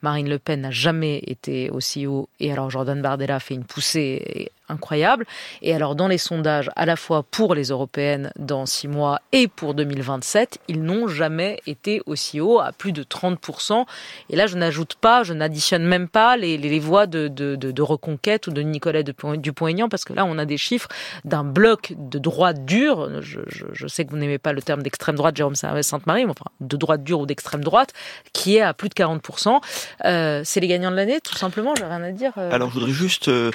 Marine 0.00 0.28
Le 0.28 0.38
Pen 0.38 0.62
n'a 0.62 0.70
jamais 0.70 1.18
été 1.26 1.68
aussi 1.68 2.06
haut, 2.06 2.30
et 2.40 2.50
alors 2.50 2.70
Jordan 2.70 3.00
Bardella 3.02 3.38
fait 3.38 3.54
une 3.54 3.64
poussée 3.64 4.50
incroyable. 4.68 5.26
Et 5.62 5.74
alors, 5.74 5.94
dans 5.94 6.08
les 6.08 6.18
sondages, 6.18 6.70
à 6.76 6.86
la 6.86 6.96
fois 6.96 7.22
pour 7.22 7.54
les 7.54 7.68
européennes 7.68 8.32
dans 8.38 8.66
six 8.66 8.88
mois 8.88 9.20
et 9.32 9.48
pour 9.48 9.74
2027, 9.74 10.58
ils 10.68 10.82
n'ont 10.82 11.08
jamais 11.08 11.60
été 11.66 12.02
aussi 12.06 12.40
hauts, 12.40 12.60
à 12.60 12.72
plus 12.72 12.92
de 12.92 13.02
30%. 13.02 13.84
Et 14.30 14.36
là, 14.36 14.46
je 14.46 14.56
n'ajoute 14.56 14.94
pas, 14.94 15.22
je 15.22 15.32
n'additionne 15.32 15.84
même 15.84 16.08
pas 16.08 16.36
les, 16.36 16.58
les, 16.58 16.78
voix 16.78 17.06
de, 17.06 17.82
Reconquête 17.86 18.48
ou 18.48 18.50
de 18.50 18.62
Nicolas 18.62 19.02
Dupont-Aignan, 19.02 19.88
parce 19.88 20.04
que 20.04 20.12
là, 20.12 20.24
on 20.24 20.38
a 20.38 20.44
des 20.44 20.56
chiffres 20.56 20.88
d'un 21.24 21.44
bloc 21.44 21.94
de 21.96 22.18
droite 22.18 22.64
dure. 22.64 23.22
Je, 23.22 23.40
je, 23.48 23.86
sais 23.86 24.04
que 24.04 24.10
vous 24.10 24.16
n'aimez 24.16 24.38
pas 24.38 24.52
le 24.52 24.62
terme 24.62 24.82
d'extrême 24.82 25.14
droite, 25.14 25.36
Jérôme 25.36 25.54
Sainte-Marie, 25.54 26.24
mais 26.24 26.32
enfin, 26.32 26.50
de 26.60 26.76
droite 26.76 27.04
dure 27.04 27.20
ou 27.20 27.26
d'extrême 27.26 27.62
droite, 27.62 27.92
qui 28.32 28.56
est 28.56 28.62
à 28.62 28.74
plus 28.74 28.88
de 28.88 28.94
40%. 28.94 29.60
Euh, 30.04 30.42
c'est 30.44 30.60
les 30.60 30.68
gagnants 30.68 30.90
de 30.90 30.96
l'année, 30.96 31.20
tout 31.20 31.36
simplement, 31.36 31.74
j'ai 31.76 31.84
rien 31.84 32.02
à 32.02 32.10
dire. 32.10 32.32
Euh. 32.38 32.50
Alors, 32.52 32.70
je 32.70 32.74
voudrais 32.74 32.92
juste... 32.92 33.28
Euh, 33.28 33.50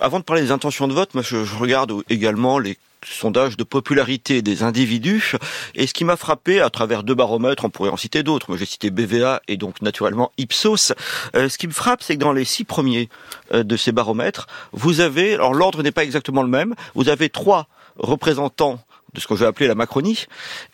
avant 0.00 0.18
de 0.18 0.24
parler 0.24 0.42
des 0.42 0.50
intentions 0.50 0.88
de 0.88 0.92
vote, 0.92 1.14
moi 1.14 1.22
je, 1.22 1.36
regarde 1.56 1.92
également 2.08 2.58
les 2.58 2.78
sondages 3.04 3.56
de 3.56 3.64
popularité 3.64 4.42
des 4.42 4.62
individus. 4.62 5.34
Et 5.74 5.86
ce 5.86 5.94
qui 5.94 6.04
m'a 6.04 6.16
frappé 6.16 6.60
à 6.60 6.70
travers 6.70 7.02
deux 7.02 7.14
baromètres, 7.14 7.64
on 7.64 7.70
pourrait 7.70 7.90
en 7.90 7.96
citer 7.96 8.22
d'autres, 8.22 8.46
moi 8.48 8.58
j'ai 8.58 8.66
cité 8.66 8.90
BVA 8.90 9.42
et 9.48 9.56
donc 9.56 9.80
naturellement 9.80 10.32
Ipsos, 10.38 10.92
euh, 11.34 11.48
ce 11.48 11.58
qui 11.58 11.68
me 11.68 11.72
frappe, 11.72 12.02
c'est 12.02 12.14
que 12.16 12.20
dans 12.20 12.32
les 12.32 12.44
six 12.44 12.64
premiers 12.64 13.08
euh, 13.52 13.62
de 13.62 13.76
ces 13.76 13.92
baromètres, 13.92 14.46
vous 14.72 15.00
avez, 15.00 15.34
alors 15.34 15.54
l'ordre 15.54 15.82
n'est 15.82 15.92
pas 15.92 16.04
exactement 16.04 16.42
le 16.42 16.48
même, 16.48 16.74
vous 16.94 17.08
avez 17.08 17.28
trois 17.28 17.68
représentants 17.98 18.80
de 19.16 19.20
ce 19.20 19.26
que 19.26 19.34
je 19.34 19.40
vais 19.40 19.46
appeler 19.46 19.66
la 19.66 19.74
Macronie, 19.74 20.26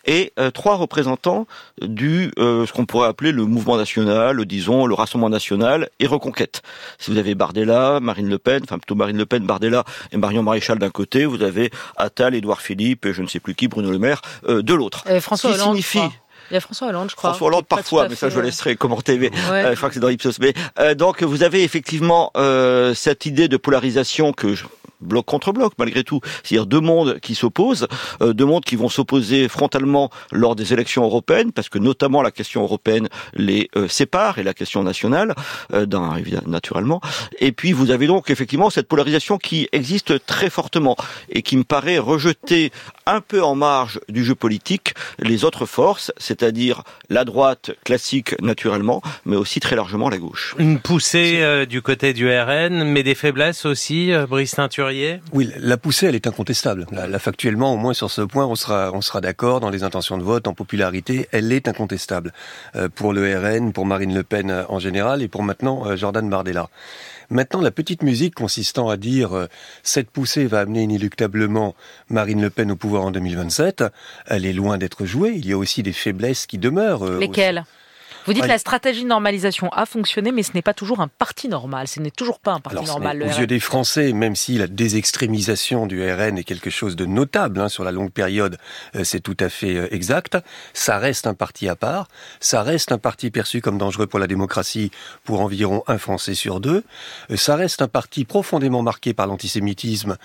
et 0.05 0.33
euh, 0.37 0.51
trois 0.51 0.75
représentants 0.75 1.47
du 1.81 2.31
euh, 2.37 2.65
ce 2.65 2.73
qu'on 2.73 2.85
pourrait 2.85 3.07
appeler 3.07 3.31
le 3.31 3.45
mouvement 3.45 3.77
national, 3.77 4.45
disons 4.45 4.85
le 4.85 4.93
Rassemblement 4.93 5.29
national 5.29 5.89
et 5.99 6.07
Reconquête. 6.07 6.61
Si 6.99 7.09
vous 7.09 7.17
avez 7.17 7.35
Bardella, 7.35 7.99
Marine 8.01 8.29
Le 8.29 8.37
Pen, 8.37 8.61
enfin 8.63 8.77
plutôt 8.77 8.95
Marine 8.95 9.17
Le 9.17 9.25
Pen, 9.25 9.45
Bardella 9.45 9.85
et 10.11 10.17
Marion 10.17 10.43
Maréchal 10.43 10.77
d'un 10.77 10.89
côté, 10.89 11.25
vous 11.25 11.41
avez 11.41 11.71
Attal, 11.95 12.35
Édouard 12.35 12.61
Philippe 12.61 13.05
et 13.05 13.13
je 13.13 13.21
ne 13.21 13.27
sais 13.27 13.39
plus 13.39 13.55
qui, 13.55 13.67
Bruno 13.69 13.89
Le 13.89 13.99
Maire, 13.99 14.21
euh, 14.47 14.61
de 14.61 14.73
l'autre. 14.73 15.05
François 15.21 15.51
Hollande, 15.51 15.69
signifie 15.69 16.01
il 16.51 16.55
y 16.55 16.57
a 16.57 16.59
François 16.59 16.89
Hollande, 16.89 17.09
je 17.09 17.15
crois. 17.15 17.29
François 17.29 17.47
Hollande 17.47 17.65
parfois, 17.65 18.09
mais 18.09 18.15
ça 18.15 18.29
je 18.29 18.39
laisserai 18.39 18.75
commenter. 18.75 19.17
Mais 19.17 19.31
je 19.33 19.75
crois 19.75 19.87
que 19.87 19.95
c'est 19.95 20.01
dans 20.01 20.09
Ipsos. 20.09 20.39
Mais 20.39 20.53
donc 20.93 21.23
vous 21.23 21.41
avez 21.41 21.63
effectivement 21.63 22.31
cette 22.93 23.25
idée 23.25 23.47
de 23.47 23.55
polarisation 23.55 24.33
que 24.33 24.53
je, 24.53 24.65
bloc 25.03 25.25
contre 25.25 25.51
bloc 25.51 25.73
malgré 25.77 26.03
tout. 26.03 26.19
C'est-à-dire 26.43 26.65
deux 26.65 26.79
mondes 26.79 27.19
qui 27.19 27.35
s'opposent, 27.35 27.87
euh, 28.21 28.33
deux 28.33 28.45
mondes 28.45 28.65
qui 28.65 28.75
vont 28.75 28.89
s'opposer 28.89 29.47
frontalement 29.47 30.09
lors 30.31 30.55
des 30.55 30.73
élections 30.73 31.03
européennes, 31.03 31.51
parce 31.51 31.69
que 31.69 31.79
notamment 31.79 32.21
la 32.21 32.31
question 32.31 32.63
européenne 32.63 33.09
les 33.33 33.69
euh, 33.75 33.87
sépare 33.87 34.39
et 34.39 34.43
la 34.43 34.53
question 34.53 34.83
nationale, 34.83 35.35
euh, 35.73 35.85
naturellement. 36.45 37.01
Et 37.39 37.51
puis 37.51 37.71
vous 37.71 37.91
avez 37.91 38.07
donc 38.07 38.29
effectivement 38.29 38.69
cette 38.69 38.87
polarisation 38.87 39.37
qui 39.37 39.67
existe 39.71 40.25
très 40.25 40.49
fortement 40.49 40.95
et 41.29 41.41
qui 41.41 41.57
me 41.57 41.63
paraît 41.63 41.97
rejeter 41.97 42.71
un 43.05 43.21
peu 43.21 43.43
en 43.43 43.55
marge 43.55 43.99
du 44.09 44.23
jeu 44.23 44.35
politique 44.35 44.93
les 45.19 45.43
autres 45.43 45.65
forces, 45.65 46.11
c'est-à-dire 46.17 46.83
la 47.09 47.25
droite 47.25 47.71
classique 47.83 48.39
naturellement, 48.41 49.01
mais 49.25 49.35
aussi 49.35 49.59
très 49.59 49.75
largement 49.75 50.09
la 50.09 50.17
gauche. 50.17 50.55
Une 50.57 50.79
poussée 50.79 51.39
euh, 51.41 51.65
du 51.65 51.81
côté 51.81 52.13
du 52.13 52.29
RN, 52.29 52.83
mais 52.83 53.03
des 53.03 53.15
faiblesses 53.15 53.65
aussi, 53.65 54.11
euh, 54.11 54.25
Brice 54.25 54.51
Teinturier? 54.51 55.21
Oui, 55.31 55.49
la 55.57 55.77
poussée, 55.77 56.07
elle 56.07 56.15
est 56.15 56.27
incontestable. 56.27 56.87
Là, 56.91 57.19
factuellement, 57.19 57.73
au 57.73 57.77
moins 57.77 57.93
sur 57.93 58.09
ce 58.09 58.21
point, 58.21 58.45
on 58.45 58.55
sera, 58.55 58.91
on 58.93 59.01
sera 59.01 59.21
d'accord 59.21 59.59
dans 59.59 59.69
les 59.69 59.83
intentions 59.83 60.17
de 60.17 60.23
vote, 60.23 60.47
en 60.47 60.53
popularité, 60.53 61.27
elle 61.31 61.51
est 61.51 61.67
incontestable. 61.67 62.33
Euh, 62.75 62.89
pour 62.93 63.13
le 63.13 63.37
RN, 63.37 63.73
pour 63.73 63.85
Marine 63.85 64.13
Le 64.13 64.23
Pen 64.23 64.65
en 64.69 64.79
général, 64.79 65.21
et 65.21 65.27
pour 65.27 65.43
maintenant 65.43 65.95
Jordan 65.95 66.29
Bardella. 66.29 66.69
Maintenant, 67.33 67.61
la 67.61 67.71
petite 67.71 68.03
musique 68.03 68.35
consistant 68.35 68.89
à 68.89 68.95
dire 68.95 69.33
euh, 69.33 69.47
cette 69.81 70.11
poussée 70.11 70.45
va 70.45 70.59
amener 70.59 70.83
inéluctablement 70.83 71.73
Marine 72.09 72.43
Le 72.43 72.51
Pen 72.51 72.69
au 72.69 72.75
pouvoir 72.75 73.05
en 73.05 73.11
2027, 73.11 73.83
elle 74.27 74.45
est 74.45 74.53
loin 74.53 74.77
d'être 74.77 75.05
jouée. 75.05 75.33
Il 75.35 75.47
y 75.47 75.51
a 75.51 75.57
aussi 75.57 75.81
des 75.81 75.93
faiblesses 75.93 76.45
qui 76.45 76.59
demeurent. 76.59 77.03
Euh, 77.03 77.19
Lesquelles? 77.19 77.65
Vous 78.25 78.33
dites 78.33 78.43
que 78.43 78.47
la 78.47 78.57
stratégie 78.57 79.03
de 79.03 79.07
normalisation 79.07 79.69
a 79.69 79.85
fonctionné, 79.85 80.31
mais 80.31 80.43
ce 80.43 80.51
n'est 80.53 80.61
pas 80.61 80.73
toujours 80.73 81.01
un 81.01 81.07
parti 81.07 81.47
normal. 81.49 81.87
Ce 81.87 81.99
n'est 81.99 82.11
toujours 82.11 82.39
pas 82.39 82.53
un 82.53 82.59
parti 82.59 82.85
normal. 82.85 83.23
aux 83.23 83.39
yeux 83.39 83.47
des 83.47 83.59
Français, 83.59 84.13
même 84.13 84.35
si 84.35 84.57
la 84.57 84.67
désextrémisation 84.67 85.87
du 85.87 86.01
RN 86.09 86.37
est 86.37 86.43
quelque 86.43 86.69
chose 86.69 86.95
de 86.95 87.05
notable 87.05 87.59
hein, 87.59 87.69
sur 87.69 87.83
la 87.83 87.91
longue 87.91 88.11
période, 88.11 88.57
euh, 88.95 89.03
c'est 89.03 89.19
tout 89.19 89.37
à 89.39 89.49
fait 89.49 89.75
euh, 89.75 89.93
exact. 89.93 90.37
Ça 90.73 90.97
reste 90.97 91.27
un 91.27 91.33
parti 91.33 91.67
à 91.67 91.75
part. 91.75 92.07
Ça 92.39 92.63
reste 92.63 92.91
un 92.91 92.97
parti 92.97 93.29
perçu 93.31 93.61
comme 93.61 93.77
dangereux 93.77 94.07
pour 94.07 94.19
la 94.19 94.27
démocratie 94.27 94.91
pour 95.23 95.41
environ 95.41 95.83
un 95.87 95.97
Français 95.97 96.35
sur 96.35 96.59
deux. 96.59 96.83
Euh, 97.31 97.37
ça 97.37 97.55
reste 97.55 97.81
un 97.81 97.87
parti 97.87 98.25
profondément 98.25 98.81
marqué 98.81 99.13
par 99.13 99.27
l'antisémitisme 99.27 100.17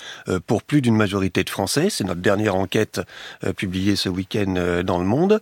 pour 0.46 0.62
plus 0.62 0.80
d'une 0.80 0.96
majorité 0.96 1.42
de 1.42 1.50
Français. 1.50 1.90
C'est 1.90 2.04
notre 2.04 2.20
dernière 2.20 2.54
enquête 2.54 3.00
publiée 3.56 3.96
ce 3.96 4.08
week-end 4.08 4.82
dans 4.84 4.98
Le 4.98 5.04
Monde. 5.04 5.40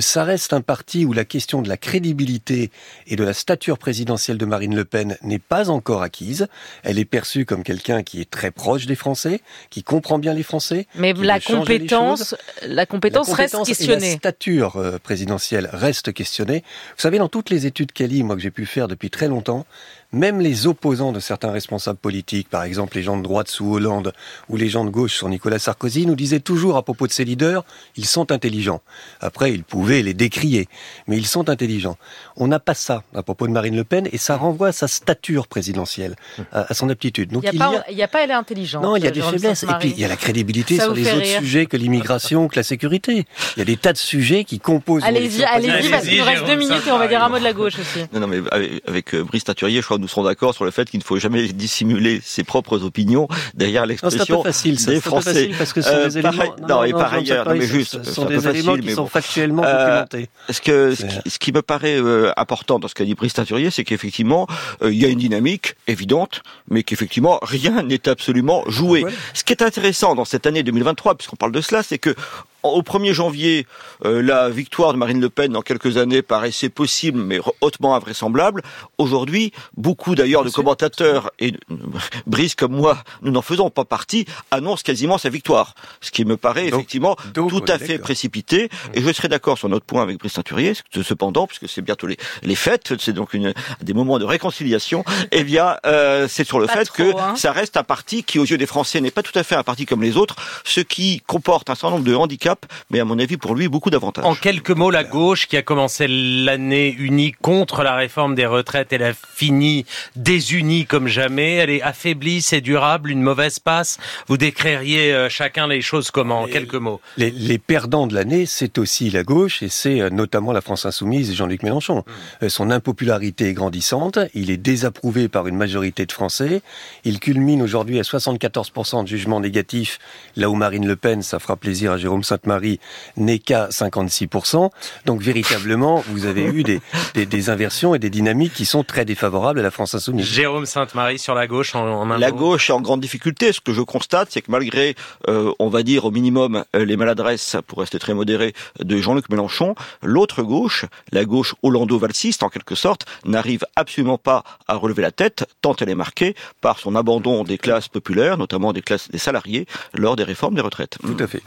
Ça 0.00 0.24
reste 0.24 0.52
un 0.52 0.60
parti 0.60 1.04
où 1.04 1.12
la 1.12 1.24
question 1.24 1.62
de 1.62 1.68
la 1.68 1.76
crédibilité 1.80 2.70
et 3.06 3.16
de 3.16 3.24
la 3.24 3.32
stature 3.32 3.78
présidentielle 3.78 4.38
de 4.38 4.44
Marine 4.44 4.76
Le 4.76 4.84
Pen 4.84 5.16
n'est 5.22 5.38
pas 5.38 5.70
encore 5.70 6.02
acquise. 6.02 6.46
Elle 6.82 6.98
est 6.98 7.04
perçue 7.04 7.44
comme 7.44 7.62
quelqu'un 7.62 8.02
qui 8.02 8.20
est 8.20 8.30
très 8.30 8.50
proche 8.50 8.86
des 8.86 8.94
Français, 8.94 9.40
qui 9.70 9.82
comprend 9.82 10.18
bien 10.18 10.34
les 10.34 10.42
Français. 10.42 10.86
Mais 10.94 11.12
la 11.12 11.40
compétence, 11.40 12.34
la 12.66 12.86
compétence, 12.86 13.32
reste 13.32 13.56
questionnée. 13.64 14.06
Et 14.06 14.10
la 14.12 14.16
stature 14.16 14.76
euh, 14.76 14.98
présidentielle 14.98 15.68
reste 15.72 16.12
questionnée. 16.12 16.62
Vous 16.96 17.02
savez, 17.02 17.18
dans 17.18 17.28
toutes 17.28 17.50
les 17.50 17.66
études 17.66 17.92
Cali, 17.92 18.22
moi 18.22 18.36
que 18.36 18.42
j'ai 18.42 18.50
pu 18.50 18.66
faire 18.66 18.88
depuis 18.88 19.10
très 19.10 19.28
longtemps, 19.28 19.66
même 20.12 20.40
les 20.40 20.66
opposants 20.66 21.12
de 21.12 21.20
certains 21.20 21.52
responsables 21.52 21.98
politiques, 21.98 22.48
par 22.48 22.64
exemple 22.64 22.96
les 22.96 23.02
gens 23.02 23.16
de 23.16 23.22
droite 23.22 23.48
sous 23.48 23.72
Hollande 23.72 24.12
ou 24.48 24.56
les 24.56 24.68
gens 24.68 24.84
de 24.84 24.90
gauche 24.90 25.14
sur 25.14 25.28
Nicolas 25.28 25.58
Sarkozy, 25.58 26.06
nous 26.06 26.16
disaient 26.16 26.40
toujours 26.40 26.76
à 26.76 26.82
propos 26.82 27.06
de 27.06 27.12
ces 27.12 27.24
leaders, 27.24 27.64
ils 27.96 28.06
sont 28.06 28.32
intelligents. 28.32 28.80
Après, 29.20 29.52
ils 29.52 29.62
pouvaient 29.62 30.02
les 30.02 30.14
décrier, 30.14 30.68
mais 31.06 31.16
ils 31.16 31.26
sont 31.26 31.48
intelligents. 31.48 31.96
On 32.36 32.48
n'a 32.48 32.58
pas 32.58 32.74
ça 32.74 33.04
à 33.14 33.22
propos 33.22 33.46
de 33.46 33.52
Marine 33.52 33.76
Le 33.76 33.84
Pen 33.84 34.08
et 34.12 34.18
ça 34.18 34.36
renvoie 34.36 34.68
à 34.68 34.72
sa 34.72 34.88
stature 34.88 35.46
présidentielle, 35.46 36.16
à, 36.52 36.74
son 36.74 36.88
aptitude. 36.88 37.30
Donc 37.30 37.44
il 37.52 37.58
n'y 37.58 37.62
a, 37.62 38.04
a, 38.04 38.08
pas 38.08 38.24
elle 38.24 38.30
est 38.30 38.34
intelligente. 38.34 38.82
Non, 38.82 38.96
il 38.96 39.04
y 39.04 39.06
a 39.06 39.10
des 39.10 39.22
faiblesses. 39.22 39.62
Et 39.62 39.74
puis 39.78 39.94
il 39.96 40.00
y 40.00 40.04
a 40.04 40.08
la 40.08 40.16
crédibilité 40.16 40.78
sur 40.78 40.94
les 40.94 41.12
autres 41.12 41.24
sujets 41.24 41.66
que 41.66 41.76
l'immigration, 41.76 42.48
que 42.48 42.56
la 42.56 42.62
sécurité. 42.62 43.26
Il 43.56 43.60
y 43.60 43.62
a 43.62 43.64
des 43.64 43.76
tas 43.76 43.92
de 43.92 43.98
sujets 43.98 44.44
qui 44.44 44.58
composent. 44.58 45.04
Allez-y, 45.04 45.44
allez-y, 45.44 45.90
parce 45.90 46.04
qu'il 46.04 46.18
nous 46.18 46.24
reste 46.24 46.46
deux 46.46 46.56
minutes 46.56 46.86
et 46.86 46.90
on 46.90 46.98
va 46.98 47.06
dire 47.06 47.22
un 47.22 47.28
mot 47.28 47.38
de 47.38 47.44
la 47.44 47.52
gauche 47.52 47.78
aussi. 47.78 48.04
Non, 48.12 48.20
non, 48.20 48.26
mais 48.26 48.40
avec, 48.86 49.14
euh, 49.14 49.22
Brice 49.22 49.44
Taturier, 49.44 49.80
je 49.80 49.86
crois 49.86 49.99
nous 50.00 50.08
serons 50.08 50.24
d'accord 50.24 50.54
sur 50.54 50.64
le 50.64 50.70
fait 50.70 50.90
qu'il 50.90 50.98
ne 50.98 51.04
faut 51.04 51.18
jamais 51.18 51.46
dissimuler 51.48 52.20
ses 52.24 52.44
propres 52.44 52.82
opinions 52.84 53.28
derrière 53.54 53.86
l'expression 53.86 54.42
facile, 54.42 54.76
des 54.84 55.00
Français. 55.00 55.32
Facile 55.32 55.54
parce 55.56 55.72
que 55.72 55.82
ce 55.82 55.90
sont 55.90 55.96
euh, 55.96 56.08
des 56.08 56.18
éléments. 56.18 56.56
Non, 56.68 56.84
et 56.84 56.92
par 56.92 57.12
ailleurs, 57.12 57.46
non, 57.46 57.54
mais 57.54 57.66
juste, 57.66 58.02
ce 58.02 58.10
sont 58.10 58.24
des 58.24 58.48
éléments 58.48 58.76
qui 58.76 58.92
sont 58.92 59.06
factuellement 59.06 59.62
euh, 59.64 60.02
documentés. 60.02 60.30
Ce 60.48 60.60
que 60.60 60.94
ce 60.94 61.38
qui 61.38 61.52
me 61.52 61.62
paraît 61.62 62.00
euh, 62.00 62.32
important 62.36 62.78
dans 62.78 62.88
ce 62.88 62.94
qu'a 62.94 63.04
dit 63.04 63.14
Brice 63.14 63.34
Teinturier, 63.34 63.70
c'est 63.70 63.84
qu'effectivement 63.84 64.46
il 64.82 64.94
y 64.94 65.04
a 65.04 65.08
une 65.08 65.18
dynamique 65.18 65.76
évidente, 65.86 66.42
mais 66.68 66.82
qu'effectivement 66.82 67.38
rien 67.42 67.82
n'est 67.82 68.08
absolument 68.08 68.64
joué. 68.66 69.04
Ce 69.34 69.44
qui 69.44 69.52
est 69.52 69.62
intéressant 69.62 70.14
dans 70.14 70.24
cette 70.24 70.46
année 70.46 70.62
2023, 70.62 71.14
puisqu'on 71.16 71.36
parle 71.36 71.52
de 71.52 71.60
cela, 71.60 71.82
c'est 71.82 71.98
que 71.98 72.14
au 72.62 72.82
1er 72.82 73.12
janvier, 73.12 73.66
euh, 74.04 74.22
la 74.22 74.50
victoire 74.50 74.92
de 74.92 74.98
Marine 74.98 75.20
Le 75.20 75.30
Pen 75.30 75.52
dans 75.52 75.62
quelques 75.62 75.96
années 75.96 76.22
paraissait 76.22 76.68
possible, 76.68 77.20
mais 77.20 77.38
hautement 77.60 77.94
invraisemblable. 77.94 78.62
Aujourd'hui, 78.98 79.52
beaucoup 79.76 80.14
d'ailleurs 80.14 80.44
de 80.44 80.50
commentateurs, 80.50 81.30
et 81.38 81.54
Brice 82.26 82.54
comme 82.54 82.72
moi, 82.72 82.98
nous 83.22 83.30
n'en 83.30 83.42
faisons 83.42 83.70
pas 83.70 83.84
partie, 83.84 84.26
annoncent 84.50 84.82
quasiment 84.84 85.18
sa 85.18 85.28
victoire. 85.28 85.74
Ce 86.00 86.10
qui 86.10 86.24
me 86.24 86.36
paraît 86.36 86.66
effectivement 86.68 87.16
tout 87.34 87.64
à 87.68 87.78
fait 87.78 87.98
précipité. 87.98 88.68
Et 88.94 89.02
je 89.02 89.12
serais 89.12 89.28
d'accord 89.28 89.58
sur 89.58 89.68
notre 89.68 89.86
point 89.86 90.02
avec 90.02 90.18
Brice 90.18 90.34
Teinturier, 90.34 90.74
cependant, 91.02 91.46
puisque 91.46 91.68
c'est 91.68 91.82
bientôt 91.82 92.06
les, 92.06 92.16
les 92.42 92.54
fêtes, 92.54 92.94
c'est 92.98 93.12
donc 93.12 93.34
une, 93.34 93.54
des 93.82 93.94
moments 93.94 94.18
de 94.18 94.24
réconciliation, 94.24 95.04
eh 95.32 95.44
bien, 95.44 95.76
euh, 95.86 96.26
c'est 96.28 96.44
sur 96.44 96.60
le 96.60 96.66
fait 96.66 96.90
que 96.90 97.16
hein. 97.16 97.34
ça 97.36 97.52
reste 97.52 97.76
un 97.76 97.84
parti 97.84 98.22
qui, 98.22 98.38
aux 98.38 98.44
yeux 98.44 98.58
des 98.58 98.66
Français, 98.66 99.00
n'est 99.00 99.10
pas 99.10 99.22
tout 99.22 99.36
à 99.38 99.42
fait 99.42 99.54
un 99.54 99.62
parti 99.62 99.86
comme 99.86 100.02
les 100.02 100.16
autres, 100.16 100.36
ce 100.64 100.80
qui 100.80 101.22
comporte 101.26 101.70
un 101.70 101.74
certain 101.74 101.96
nombre 101.96 102.04
de 102.04 102.14
handicaps 102.14 102.49
mais 102.90 103.00
à 103.00 103.04
mon 103.04 103.18
avis, 103.18 103.36
pour 103.36 103.54
lui, 103.54 103.68
beaucoup 103.68 103.90
d'avantages. 103.90 104.24
En 104.24 104.34
quelques 104.34 104.70
mots, 104.70 104.90
la 104.90 105.04
gauche 105.04 105.46
qui 105.46 105.56
a 105.56 105.62
commencé 105.62 106.06
l'année 106.08 106.94
unie 106.98 107.32
contre 107.32 107.82
la 107.82 107.94
réforme 107.94 108.34
des 108.34 108.46
retraites, 108.46 108.92
elle 108.92 109.02
a 109.02 109.12
fini 109.12 109.86
désunie 110.16 110.86
comme 110.86 111.08
jamais. 111.08 111.56
Elle 111.56 111.70
est 111.70 111.82
affaiblie, 111.82 112.42
c'est 112.42 112.60
durable, 112.60 113.10
une 113.10 113.22
mauvaise 113.22 113.58
passe. 113.58 113.98
Vous 114.26 114.36
décririez 114.36 115.12
euh, 115.12 115.28
chacun 115.28 115.66
les 115.66 115.80
choses 115.80 116.10
comment 116.10 116.42
En 116.42 116.46
quelques 116.46 116.74
mots. 116.74 117.00
Les, 117.16 117.58
perdants 117.58 118.06
de 118.06 118.14
l'année, 118.14 118.46
c'est 118.46 118.78
aussi 118.78 119.10
la 119.10 119.22
gauche 119.22 119.62
et 119.62 119.68
c'est 119.68 120.00
euh, 120.00 120.10
notamment 120.10 120.52
la 120.52 120.60
France 120.60 120.86
insoumise 120.86 121.30
et 121.30 121.34
Jean-Luc 121.34 121.62
Mélenchon. 121.62 121.98
Hmm. 121.98 122.44
Euh, 122.44 122.48
son 122.48 122.70
impopularité 122.70 123.48
est 123.48 123.52
grandissante. 123.52 124.18
Il 124.34 124.50
est 124.50 124.56
désapprouvé 124.56 125.28
par 125.28 125.46
une 125.46 125.56
majorité 125.56 126.06
de 126.06 126.12
Français. 126.12 126.62
Il 127.04 127.20
culmine 127.20 127.62
aujourd'hui 127.62 127.98
à 127.98 128.02
74% 128.02 129.02
de 129.02 129.08
jugements 129.08 129.40
négatifs, 129.40 129.98
là 130.36 130.50
où 130.50 130.54
Marine 130.54 130.86
Le 130.86 130.96
Pen, 130.96 131.22
ça 131.22 131.38
fera 131.38 131.56
plaisir 131.56 131.92
à 131.92 131.98
Jérôme 131.98 132.24
Saint 132.24 132.38
marie 132.46 132.80
n'est 133.16 133.38
qu'à 133.38 133.68
56%. 133.68 134.70
Donc 135.06 135.20
véritablement, 135.20 136.02
vous 136.08 136.26
avez 136.26 136.44
eu 136.44 136.62
des, 136.62 136.80
des, 137.14 137.50
inversions 137.50 137.94
et 137.94 137.98
des 137.98 138.10
dynamiques 138.10 138.52
qui 138.52 138.66
sont 138.66 138.84
très 138.84 139.04
défavorables 139.04 139.60
à 139.60 139.62
la 139.62 139.70
France 139.70 139.94
insoumise. 139.94 140.26
Jérôme 140.26 140.66
Sainte-Marie 140.66 141.18
sur 141.18 141.34
la 141.34 141.46
gauche 141.46 141.74
en, 141.74 141.86
en 141.86 142.04
La 142.06 142.30
gauche 142.30 142.70
est 142.70 142.72
en 142.72 142.80
grande 142.80 143.00
difficulté. 143.00 143.52
Ce 143.52 143.60
que 143.60 143.72
je 143.72 143.80
constate, 143.80 144.28
c'est 144.30 144.42
que 144.42 144.50
malgré, 144.50 144.94
euh, 145.28 145.52
on 145.58 145.68
va 145.68 145.82
dire 145.82 146.04
au 146.04 146.10
minimum, 146.10 146.64
euh, 146.74 146.84
les 146.84 146.96
maladresses, 146.96 147.56
pour 147.66 147.78
rester 147.78 147.98
très 147.98 148.14
modéré, 148.14 148.54
de 148.78 148.96
Jean-Luc 148.98 149.28
Mélenchon, 149.28 149.74
l'autre 150.02 150.42
gauche, 150.42 150.84
la 151.12 151.24
gauche 151.24 151.54
hollando-valsiste 151.62 152.42
en 152.42 152.48
quelque 152.48 152.74
sorte, 152.74 153.06
n'arrive 153.24 153.64
absolument 153.76 154.18
pas 154.18 154.44
à 154.68 154.74
relever 154.74 155.02
la 155.02 155.10
tête, 155.10 155.46
tant 155.62 155.74
elle 155.80 155.88
est 155.88 155.94
marquée 155.94 156.34
par 156.60 156.78
son 156.78 156.94
abandon 156.94 157.44
des 157.44 157.58
classes 157.58 157.88
populaires, 157.88 158.38
notamment 158.38 158.72
des 158.72 158.82
classes 158.82 159.10
des 159.10 159.18
salariés, 159.18 159.66
lors 159.94 160.16
des 160.16 160.24
réformes 160.24 160.54
des 160.54 160.60
retraites. 160.60 160.98
Tout 161.02 161.16
à 161.18 161.26
fait. 161.26 161.42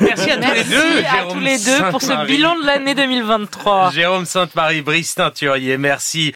Merci 0.00 0.29
à 0.30 0.36
tous 0.36 0.54
les 0.54 0.64
deux, 0.64 0.98
à 0.98 1.32
tous 1.32 1.40
les 1.40 1.58
deux 1.58 1.90
pour 1.90 2.02
ce 2.02 2.26
bilan 2.26 2.56
de 2.56 2.66
l'année 2.66 2.94
2023. 2.94 3.90
Jérôme 3.92 4.26
Sainte-Marie, 4.26 4.82
Brice 4.82 5.14
Teinturier, 5.14 5.76
merci 5.78 6.28